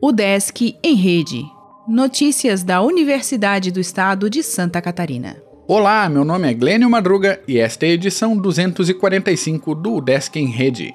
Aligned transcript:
O 0.00 0.10
Desk 0.10 0.76
em 0.82 0.94
Rede. 0.94 1.44
Notícias 1.88 2.62
da 2.62 2.82
Universidade 2.82 3.70
do 3.70 3.80
Estado 3.80 4.28
de 4.28 4.42
Santa 4.42 4.82
Catarina. 4.82 5.36
Olá, 5.66 6.08
meu 6.08 6.24
nome 6.24 6.50
é 6.50 6.52
Glênio 6.52 6.90
Madruga 6.90 7.40
e 7.46 7.58
esta 7.58 7.86
é 7.86 7.90
a 7.90 7.92
edição 7.92 8.36
245 8.36 9.74
do 9.74 10.00
Desk 10.00 10.36
em 10.36 10.46
Rede. 10.46 10.92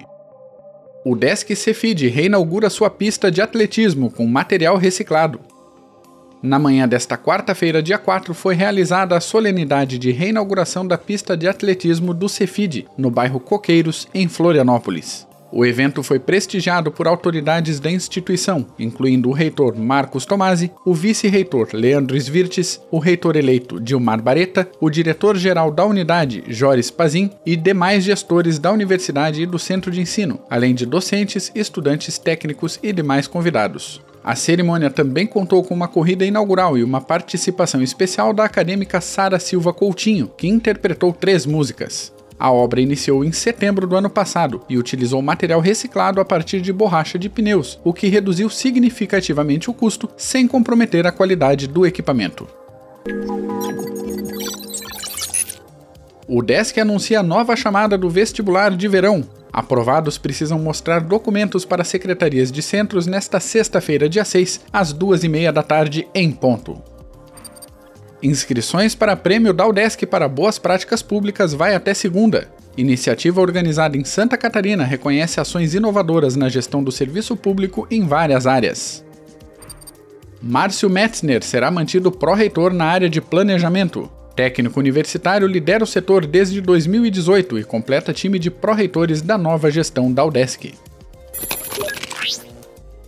O 1.04 1.16
Desk 1.16 1.56
Cefid 1.56 2.06
reinaugura 2.08 2.68
sua 2.68 2.90
pista 2.90 3.30
de 3.30 3.40
atletismo 3.40 4.10
com 4.10 4.26
material 4.26 4.76
reciclado. 4.76 5.40
Na 6.42 6.58
manhã 6.58 6.86
desta 6.86 7.18
quarta-feira, 7.18 7.82
dia 7.82 7.98
4, 7.98 8.32
foi 8.32 8.54
realizada 8.54 9.16
a 9.16 9.20
solenidade 9.20 9.98
de 9.98 10.12
reinauguração 10.12 10.86
da 10.86 10.96
pista 10.96 11.36
de 11.36 11.48
atletismo 11.48 12.14
do 12.14 12.28
Cefid, 12.28 12.86
no 12.96 13.10
bairro 13.10 13.40
Coqueiros, 13.40 14.06
em 14.14 14.28
Florianópolis. 14.28 15.26
O 15.50 15.64
evento 15.64 16.02
foi 16.02 16.18
prestigiado 16.18 16.92
por 16.92 17.08
autoridades 17.08 17.80
da 17.80 17.90
instituição, 17.90 18.66
incluindo 18.78 19.30
o 19.30 19.32
reitor 19.32 19.74
Marcos 19.76 20.26
Tomasi, 20.26 20.70
o 20.84 20.94
vice-reitor 20.94 21.70
Leandro 21.72 22.16
Svirtes, 22.16 22.80
o 22.90 22.98
reitor 22.98 23.34
eleito 23.34 23.80
Dilmar 23.80 24.22
Bareta, 24.22 24.68
o 24.78 24.90
diretor-geral 24.90 25.70
da 25.70 25.86
unidade 25.86 26.44
Joris 26.48 26.90
Pazin 26.90 27.30
e 27.46 27.56
demais 27.56 28.04
gestores 28.04 28.58
da 28.58 28.70
universidade 28.70 29.42
e 29.42 29.46
do 29.46 29.58
centro 29.58 29.90
de 29.90 30.02
ensino, 30.02 30.38
além 30.50 30.74
de 30.74 30.84
docentes, 30.84 31.50
estudantes 31.54 32.18
técnicos 32.18 32.78
e 32.82 32.92
demais 32.92 33.26
convidados. 33.26 34.02
A 34.28 34.34
cerimônia 34.34 34.90
também 34.90 35.26
contou 35.26 35.64
com 35.64 35.72
uma 35.72 35.88
corrida 35.88 36.22
inaugural 36.22 36.76
e 36.76 36.84
uma 36.84 37.00
participação 37.00 37.82
especial 37.82 38.34
da 38.34 38.44
acadêmica 38.44 39.00
Sara 39.00 39.38
Silva 39.38 39.72
Coutinho, 39.72 40.30
que 40.36 40.46
interpretou 40.46 41.14
três 41.14 41.46
músicas. 41.46 42.12
A 42.38 42.52
obra 42.52 42.78
iniciou 42.78 43.24
em 43.24 43.32
setembro 43.32 43.86
do 43.86 43.96
ano 43.96 44.10
passado 44.10 44.60
e 44.68 44.76
utilizou 44.76 45.22
material 45.22 45.60
reciclado 45.60 46.20
a 46.20 46.26
partir 46.26 46.60
de 46.60 46.74
borracha 46.74 47.18
de 47.18 47.30
pneus, 47.30 47.80
o 47.82 47.94
que 47.94 48.08
reduziu 48.08 48.50
significativamente 48.50 49.70
o 49.70 49.72
custo 49.72 50.10
sem 50.14 50.46
comprometer 50.46 51.06
a 51.06 51.10
qualidade 51.10 51.66
do 51.66 51.86
equipamento. 51.86 52.46
O 56.28 56.42
DESC 56.42 56.78
anuncia 56.78 57.20
a 57.20 57.22
nova 57.22 57.56
chamada 57.56 57.96
do 57.96 58.10
vestibular 58.10 58.76
de 58.76 58.88
verão. 58.88 59.24
Aprovados 59.52 60.18
precisam 60.18 60.58
mostrar 60.58 61.00
documentos 61.00 61.64
para 61.64 61.84
secretarias 61.84 62.52
de 62.52 62.62
centros 62.62 63.06
nesta 63.06 63.40
sexta-feira, 63.40 64.08
dia 64.08 64.24
6, 64.24 64.60
às 64.72 64.92
duas 64.92 65.24
e 65.24 65.28
meia 65.28 65.52
da 65.52 65.62
tarde, 65.62 66.06
em 66.14 66.30
ponto. 66.30 66.80
Inscrições 68.22 68.94
para 68.94 69.16
prêmio 69.16 69.52
da 69.54 69.66
UDESC 69.66 70.04
para 70.04 70.28
Boas 70.28 70.58
Práticas 70.58 71.02
Públicas 71.02 71.54
vai 71.54 71.74
até 71.74 71.94
segunda. 71.94 72.48
Iniciativa 72.76 73.40
organizada 73.40 73.96
em 73.96 74.04
Santa 74.04 74.36
Catarina 74.36 74.84
reconhece 74.84 75.40
ações 75.40 75.74
inovadoras 75.74 76.36
na 76.36 76.48
gestão 76.48 76.82
do 76.82 76.92
serviço 76.92 77.36
público 77.36 77.86
em 77.90 78.06
várias 78.06 78.46
áreas. 78.46 79.04
Márcio 80.40 80.88
Metzner 80.88 81.42
será 81.42 81.70
mantido 81.70 82.12
pró-reitor 82.12 82.72
na 82.72 82.84
área 82.84 83.08
de 83.08 83.20
planejamento. 83.20 84.10
Técnico 84.38 84.78
universitário 84.78 85.48
lidera 85.48 85.82
o 85.82 85.86
setor 85.86 86.24
desde 86.24 86.60
2018 86.60 87.58
e 87.58 87.64
completa 87.64 88.12
time 88.12 88.38
de 88.38 88.52
pró-reitores 88.52 89.20
da 89.20 89.36
nova 89.36 89.68
gestão 89.68 90.12
da 90.12 90.24
UDESC. 90.24 90.74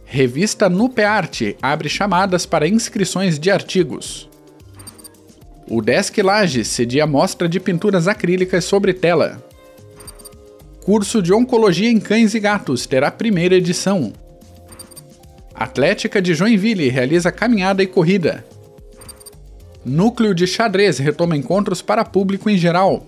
Revista 0.05 0.69
Nupearte 0.69 1.57
abre 1.63 1.89
chamadas 1.89 2.47
para 2.47 2.67
inscrições 2.67 3.39
de 3.39 3.49
artigos. 3.49 4.29
O 5.69 5.81
Desk 5.81 6.21
Lages 6.21 6.67
cedia 6.67 7.07
mostra 7.07 7.49
de 7.49 7.61
pinturas 7.61 8.09
acrílicas 8.09 8.65
sobre 8.65 8.93
tela. 8.93 9.41
Curso 10.85 11.23
de 11.23 11.33
Oncologia 11.33 11.89
em 11.89 12.01
Cães 12.01 12.35
e 12.35 12.41
Gatos 12.41 12.87
terá 12.87 13.09
primeira 13.09 13.55
edição. 13.55 14.13
Atlética 15.55 16.21
de 16.21 16.35
Joinville 16.35 16.89
realiza 16.89 17.31
caminhada 17.31 17.85
e 17.85 17.87
corrida. 17.87 18.45
Núcleo 19.85 20.35
de 20.35 20.47
Xadrez 20.47 20.99
retoma 20.99 21.37
encontros 21.37 21.81
para 21.81 22.05
público 22.05 22.51
em 22.51 22.57
geral. 22.57 23.07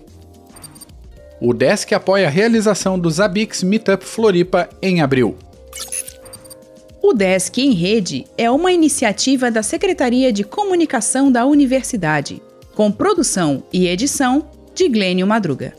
O 1.39 1.53
Desk 1.53 1.93
apoia 1.93 2.27
a 2.27 2.31
realização 2.31 2.97
do 2.97 3.09
Zabix 3.09 3.63
Meetup 3.63 4.05
Floripa 4.05 4.69
em 4.81 5.01
abril. 5.01 5.35
O 7.01 7.13
Desk 7.13 7.57
em 7.59 7.71
Rede 7.71 8.25
é 8.37 8.49
uma 8.49 8.71
iniciativa 8.71 9.51
da 9.51 9.61
Secretaria 9.61 10.31
de 10.31 10.43
Comunicação 10.43 11.31
da 11.31 11.45
Universidade 11.45 12.41
com 12.73 12.91
produção 12.91 13.63
e 13.71 13.87
edição 13.87 14.47
de 14.73 14.87
Glênio 14.89 15.27
Madruga. 15.27 15.73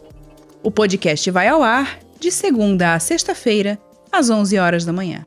O 0.63 0.71
podcast 0.71 1.31
vai 1.31 1.49
ao 1.49 1.63
ar 1.63 1.99
de 2.21 2.31
segunda 2.31 2.95
a 2.95 3.01
sexta-feira, 3.01 3.79
às 4.11 4.31
11 4.31 4.59
horas 4.59 4.85
da 4.85 4.93
manhã. 4.93 5.27